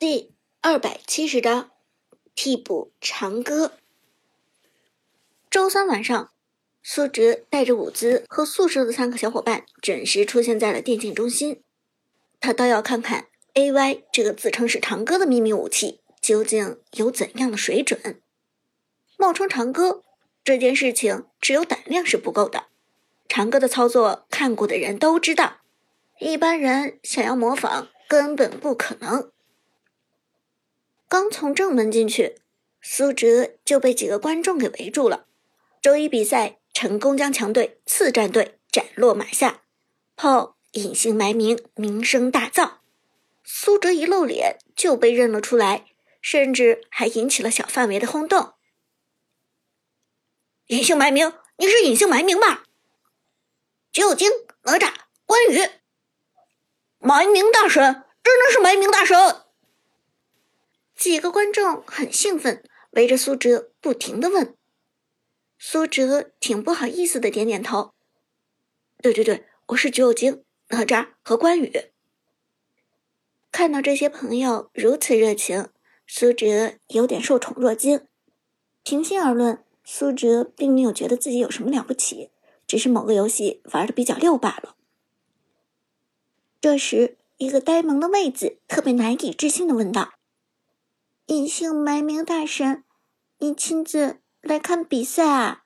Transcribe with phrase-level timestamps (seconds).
[0.00, 1.72] 第二百七十章
[2.36, 3.72] 替补长歌。
[5.50, 6.30] 周三晚上，
[6.84, 11.64] 苏哲带着伍兹和宿舍的三个小伙伴准时出现在了电竞中心。
[12.38, 18.22] 他倒要看看 A.Y 这个自称是长歌的秘密武器究竟有怎样的水准。
[19.16, 20.04] 冒充长歌
[20.44, 22.66] 这件事情，只有胆量是不够的。
[23.28, 25.56] 长歌的操作，看过的人都知道，
[26.20, 29.32] 一般人想要模仿根本不可能。
[31.08, 32.42] 刚从正门进去，
[32.82, 35.26] 苏哲就被几个观众给围住了。
[35.80, 39.62] 周一比赛成功将强队次战队斩落马下，
[40.16, 42.72] 炮隐姓埋名，名声大噪。
[43.42, 45.86] 苏哲一露脸就被认了出来，
[46.20, 48.52] 甚至还引起了小范围的轰动。
[50.66, 52.64] 隐姓埋名，你是隐姓埋名吧？
[53.90, 54.30] 九精、
[54.64, 54.92] 哪吒、
[55.24, 55.66] 关羽，
[56.98, 59.16] 埋名大神，真的是埋名大神！
[60.98, 64.56] 几个观众很兴奋，围着苏哲不停的问。
[65.56, 67.92] 苏哲挺不好意思的，点点头。
[69.00, 71.72] 对对对，我是橘右京、哪吒和关羽。
[73.52, 75.68] 看到这些朋友如此热情，
[76.04, 78.04] 苏哲有点受宠若惊。
[78.82, 82.30] 平心而论，苏哲并没有觉得自己有什么了不起，
[82.66, 84.74] 只是某个游戏玩的比较溜罢了。
[86.60, 90.17] 这时，一个呆萌的妹子特别难以置信的问道。
[91.28, 92.84] 隐姓埋名大神，
[93.36, 95.64] 你亲自来看比赛啊？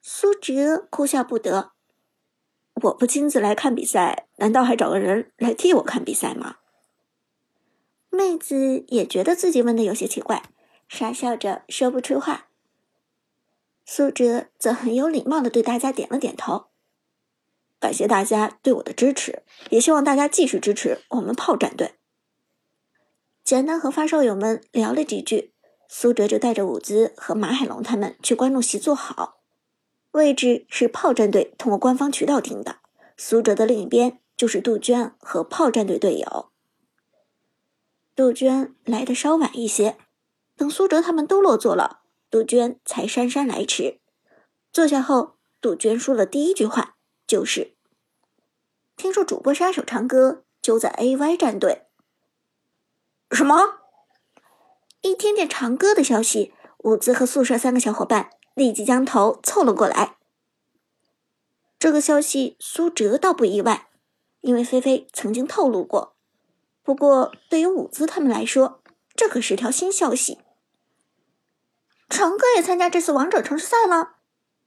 [0.00, 1.72] 苏哲哭笑不得。
[2.82, 6.58] 我不亲自来看比赛，难道还找个人来替我看比赛吗？
[8.08, 10.44] 妹子也觉得自己问的有些奇怪，
[10.88, 12.46] 傻笑着说不出话。
[13.84, 16.66] 苏哲则很有礼貌的对大家点了点头，
[17.80, 21.95] 感谢大家对我的支持，也希望大家继续支持我们炮战队。
[23.46, 25.52] 简单和发烧友们聊了几句，
[25.88, 29.40] 苏哲就带着伍兹和马海龙他们去观众席坐好，
[30.10, 32.78] 位置是炮战队通过官方渠道订的。
[33.16, 36.50] 苏哲的另一边就是杜鹃和炮战队队友。
[38.16, 39.96] 杜鹃来的稍晚一些，
[40.56, 44.00] 等苏哲他们都落座了，杜鹃才姗姗来迟。
[44.72, 46.96] 坐下后，杜鹃说了第一句话
[47.28, 47.76] 就是
[48.98, 51.84] ：“听说主播杀手唱歌就在 AY 战队。”
[53.30, 53.80] 什么？
[55.00, 60.16] 一听见长歌的消息，伍兹和宿舍三个小伙伴立即将头凑了过来。
[61.78, 63.88] 这个消息苏哲倒不意外，
[64.40, 66.14] 因为菲菲曾经透露过。
[66.82, 68.80] 不过对于伍兹他们来说，
[69.14, 70.38] 这可是条新消息。
[72.08, 74.18] 长歌也参加这次王者城市赛了，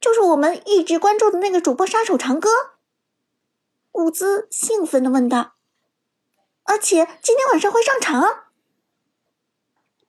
[0.00, 2.50] 就是我们一直关注的那个主播杀手长歌。
[3.92, 5.54] 伍兹兴奋的问道
[6.64, 8.46] ：“而且今天晚上会上场？”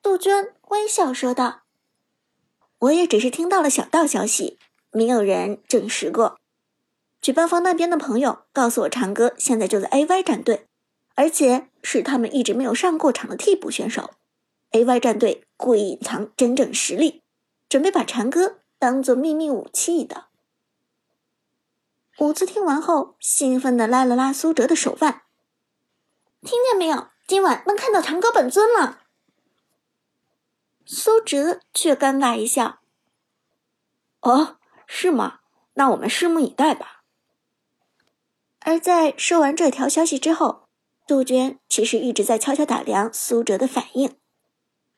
[0.01, 1.63] 杜鹃微笑说道
[2.79, 4.57] ：“我也只是听到了小道消息，
[4.91, 6.39] 没有人证实过。
[7.21, 10.67] 举办方那边的朋友告诉我，长歌现在就在 AY 战队，
[11.15, 14.11] 而且是他们一直没有上过场的替补选手。
[14.71, 17.21] AY 战队故意隐藏真正实力，
[17.67, 20.27] 准备把长歌当做秘密武器的。”
[22.19, 25.23] 伍兹听完后，兴奋地拉了拉苏哲的手腕
[26.41, 27.07] ：“听见没有？
[27.27, 29.01] 今晚能看到长歌本尊了！”
[30.91, 32.79] 苏哲却尴尬一笑
[34.21, 34.57] ：“哦，
[34.87, 35.41] 是吗？
[35.75, 37.03] 那我们拭目以待吧。”
[38.61, 40.63] 而在说完这条消息之后，
[41.05, 44.17] 杜鹃其实一直在悄悄打量苏哲的反应。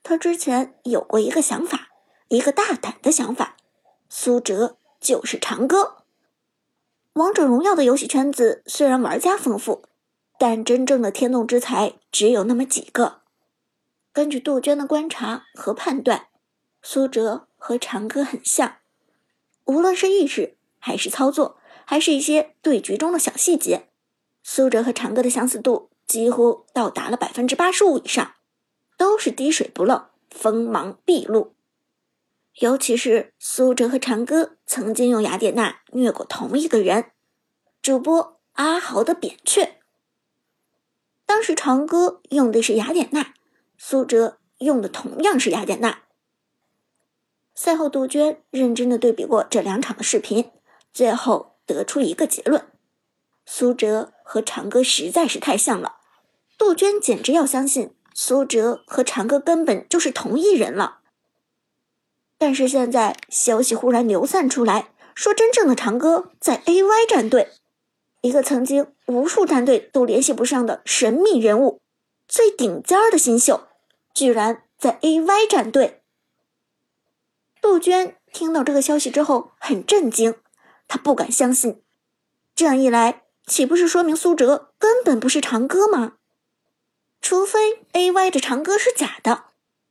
[0.01, 1.89] 他之前有过一个想法，
[2.29, 3.57] 一个大胆的想法：
[4.07, 5.97] 苏哲就是长歌。
[7.15, 9.83] 王者荣耀的游戏圈子虽然玩家丰富，
[10.39, 13.20] 但真正的天纵之才只有那么几个。
[14.13, 16.27] 根据杜鹃的观察和判断，
[16.81, 18.77] 苏哲和长歌很像，
[19.65, 23.87] 无论是意识还是操作，还是一些对局中的小细节，
[24.43, 28.35] 苏哲和长歌的相似度几乎到达了百分之八十五以上，
[28.97, 31.53] 都是滴水不漏、锋芒毕露。
[32.55, 37.11] 尤其是苏哲和长歌曾经用雅典娜虐过同一个人，
[37.81, 39.77] 主播阿豪的扁鹊。
[41.25, 43.33] 当时长歌用的是雅典娜。
[43.83, 46.03] 苏哲用的同样是雅典娜。
[47.55, 50.51] 赛后，杜鹃认真的对比过这两场的视频，
[50.93, 52.63] 最后得出一个结论：
[53.43, 55.95] 苏哲和长歌实在是太像了。
[56.59, 60.99] 杜鹃简直要相信苏哲和长歌根本就是同一人了。
[62.37, 67.49] 但是现在消息忽然流散出来，说真正的长歌在 AY 战队，
[68.21, 71.81] 一个曾经无数战队都联系不上的神秘人物。
[72.27, 73.67] 最顶尖的新秀，
[74.13, 76.01] 居然在 AY 战队。
[77.61, 80.35] 杜鹃听到这个消息之后很震惊，
[80.87, 81.81] 她不敢相信。
[82.55, 86.13] 这样一来，岂不是说明苏哲根本不是长歌吗？
[87.21, 89.45] 除非 AY 的长歌是假的，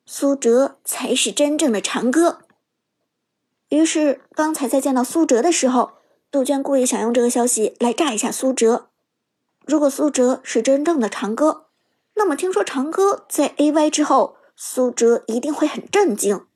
[0.04, 2.40] 苏哲才是真正的长歌。
[3.68, 5.92] 于是，刚才在见到苏哲的时候，
[6.32, 8.88] 杜鹃故意想用这个消息来炸一下苏哲。
[9.64, 11.68] 如果苏哲是真正的长歌，
[12.20, 16.46] 那么听说长歌在 AY 之后，苏哲一定会很震惊。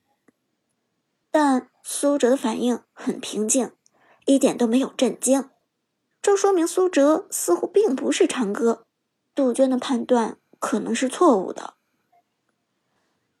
[1.31, 3.71] 但苏哲的反应很平静，
[4.27, 5.49] 一点都没有震惊，
[6.21, 8.85] 这说明苏哲似乎并不是长歌。
[9.33, 11.73] 杜鹃的判断可能是错误的。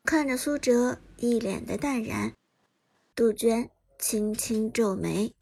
[0.03, 2.33] 看着苏哲一脸的淡然，
[3.13, 3.69] 杜鹃
[3.99, 5.35] 轻轻皱眉。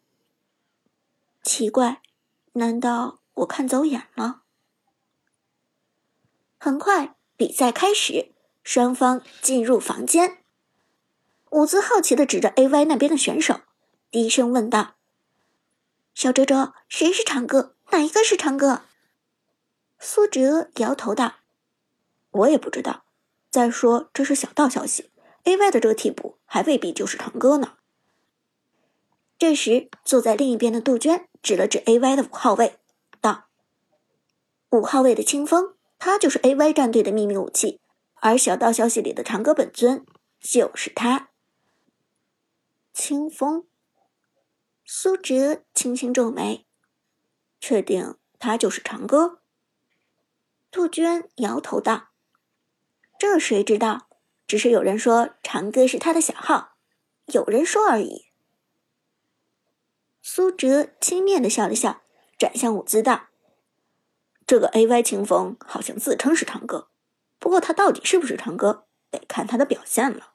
[1.44, 2.02] 奇怪，
[2.52, 3.22] 难道？
[3.36, 4.43] 我看走眼了。
[6.64, 8.32] 很快，比赛开始，
[8.64, 10.38] 双方进入房间。
[11.50, 13.60] 伍兹好奇的指着 AY 那边的选手，
[14.10, 14.96] 低声问道
[16.16, 17.76] ：“小哲哲，谁是长歌？
[17.92, 18.84] 哪一个是长歌？”
[20.00, 21.40] 苏哲摇头道
[22.32, 23.04] ：“我也不知道。
[23.50, 25.12] 再说，这是小道消息
[25.44, 27.74] ，AY 的这个替补还未必就是长歌呢。”
[29.38, 32.80] 这时，坐在另一边的杜鹃指了指 AY 的五号位。
[33.20, 33.50] 道
[34.70, 35.73] 五号位的清风，
[36.06, 37.80] 他就是 AY 战队的秘密武器，
[38.16, 40.06] 而小道消息里的长歌本尊
[40.38, 41.30] 就是他。
[42.92, 43.66] 清风，
[44.84, 46.66] 苏哲轻轻皱眉，
[47.62, 49.40] 确定他就是长歌？
[50.70, 52.10] 杜鹃摇头道
[53.18, 54.10] ：“这谁知道？
[54.46, 56.76] 只是有人说长歌是他的小号，
[57.28, 58.26] 有人说而已。”
[60.22, 62.02] 苏哲轻蔑的笑了笑，
[62.38, 63.30] 转向伍兹道。
[64.46, 66.90] 这个 A Y 清风好像自称是长歌，
[67.40, 70.34] 不过他到底是不是长歌，得看他的表现了。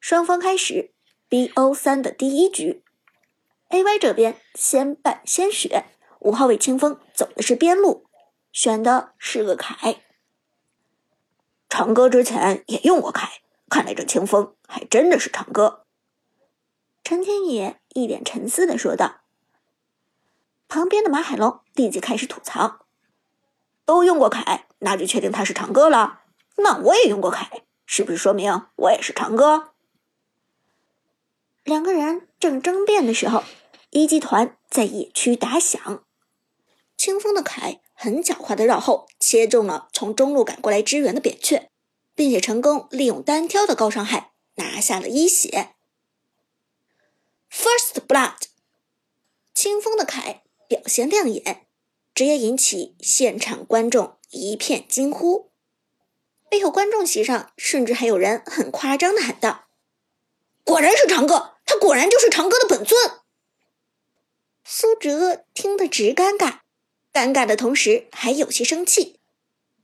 [0.00, 0.92] 双方开始
[1.28, 2.82] B O 三的第一局
[3.68, 5.86] ，A Y 这边先败先选，
[6.18, 8.06] 五号位清风走的是边路，
[8.52, 10.02] 选的是个凯。
[11.68, 13.40] 长歌之前也用过凯，
[13.70, 15.86] 看来这清风还真的是长歌。
[17.04, 19.21] 陈天野一脸沉思的说道。
[20.72, 22.86] 旁边的马海龙立即开始吐槽
[23.84, 26.22] ：“都用过凯，那就确定他是长歌了。
[26.56, 29.74] 那我也用过凯，是不是说明我也是长歌？”
[31.62, 33.44] 两个人正争辩的时候，
[33.90, 36.02] 一级团在野区打响。
[36.96, 41.68] 清风的凯很狡猾的绕后切中了从中路赶过来支援的扁鹊，
[42.14, 45.74] 并且成功利用单挑的高伤害拿下了一血。
[47.50, 48.44] First blood，
[49.52, 50.41] 清风的凯。
[50.72, 51.66] 表现亮眼，
[52.14, 55.50] 直接引起现场观众一片惊呼。
[56.48, 59.66] 背后观众席上，甚至还有人很夸张的喊道
[60.64, 62.98] ：“果然是长歌，他果然就是长歌的本尊。”
[64.64, 66.60] 苏哲听得直尴尬，
[67.12, 69.18] 尴尬的同时还有些生气，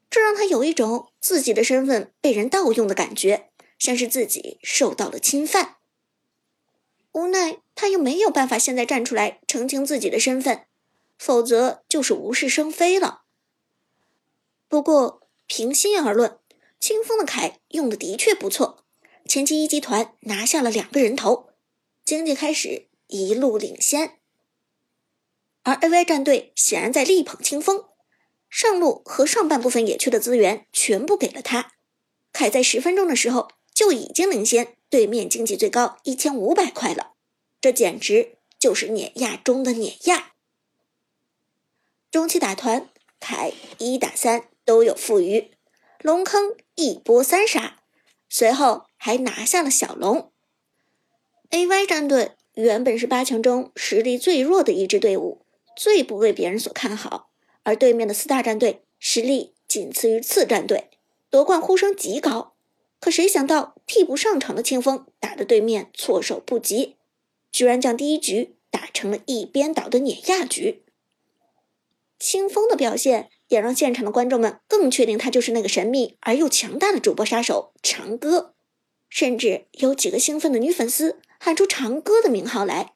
[0.09, 5.77] 这让他有一种自己的身份被人盗用的感觉，像是自己受到了侵犯。
[7.13, 10.65] 无奈他又没有办法现在站出来澄清自己的身份。
[11.19, 13.23] 否则就是无事生非了。
[14.69, 16.39] 不过平心而论，
[16.79, 18.85] 清风的凯用的的确不错，
[19.27, 21.51] 前期一级团拿下了两个人头，
[22.05, 24.19] 经济开始一路领先。
[25.65, 27.85] 而 AY 战队显然在力捧清风，
[28.49, 31.73] 上路和上半部分野区的资源全部给了他。
[32.33, 37.15] 凯在十分钟的时候就已经领先对面经济最高一千五百块了，
[37.61, 40.33] 这简直就是碾压中的碾压。
[42.11, 42.89] 中期打团，
[43.21, 45.51] 凯一打三都有负余，
[46.01, 47.81] 龙坑一波三杀，
[48.31, 50.33] 随后还拿下了小龙。
[51.51, 55.43] AY 战队原本是八强中实力最弱的一支队伍，
[55.77, 57.29] 最不为别人所看好，
[57.63, 60.89] 而对面的四大战队实力仅次于次战队，
[61.29, 62.55] 夺冠呼声极高。
[63.01, 66.97] 可谁想到替补上场的清风打的对面措手不及，
[67.53, 70.83] 居然将第一局打成了一边倒的碾压局。
[72.19, 78.55] 清风的表现也让现场的观众们更确定他就是那个神秘而又强大的主播杀手长歌，
[79.09, 82.95] 甚至有几个兴奋的女粉丝喊出长歌的名号来。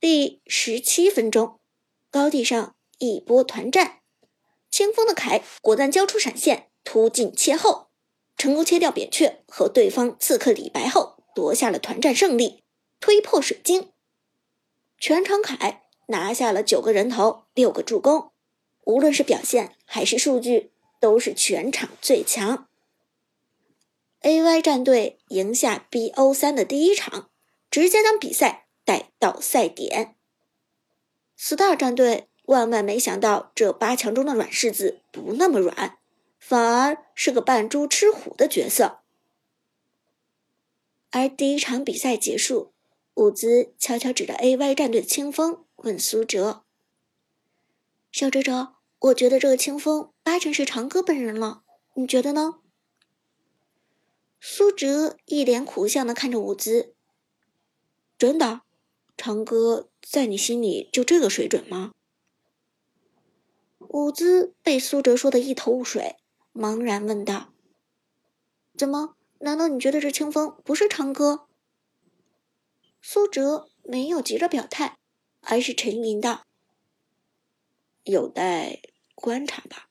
[0.00, 1.60] 第十七分钟，
[2.10, 4.00] 高地上一波团战，
[4.70, 7.90] 清风的凯果断交出闪现，突进切后，
[8.36, 12.64] 成功切掉扁鹊和对方刺客李白后，夺下了团战胜利，
[12.98, 13.92] 推破水晶。
[14.98, 15.84] 全场凯。
[16.06, 18.30] 拿下了九个人头，六个助攻，
[18.84, 22.66] 无论是表现还是数据，都是全场最强。
[24.20, 27.28] A.Y 战队赢下 B.O 三的第一场，
[27.70, 30.14] 直接将比赛带到赛点。
[31.38, 35.98] Star 战队万万没想到，这八强中的软柿子不那么软，
[36.38, 39.00] 反而是个扮猪吃虎的角色。
[41.10, 42.72] 而第一场比赛结束，
[43.14, 46.64] 伍兹悄悄指着 A.Y 战队的清风，问苏哲
[48.10, 51.62] ：“小哲哲，我觉得这个清风八成是长歌本人了，
[51.94, 52.60] 你觉得呢？”
[54.40, 56.94] 苏哲一脸苦相的看着伍兹
[58.18, 58.62] ：“真的，
[59.16, 61.92] 长歌在你心里就这个水准吗？”
[63.78, 66.16] 伍兹被苏哲说的一头雾水，
[66.54, 67.52] 茫然问道
[68.76, 71.48] ：“怎么？”难道你觉得这清风不是长歌？
[73.04, 74.98] 苏哲没有急着表态，
[75.40, 76.46] 而是沉吟道
[78.04, 78.80] ：“有待
[79.16, 79.88] 观察吧。”